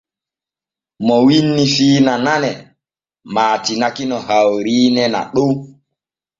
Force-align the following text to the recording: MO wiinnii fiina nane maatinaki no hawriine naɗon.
MO 1.05 1.17
wiinnii 1.27 1.67
fiina 1.73 2.13
nane 2.25 2.51
maatinaki 3.33 4.03
no 4.09 4.17
hawriine 4.27 5.03
naɗon. 5.13 5.51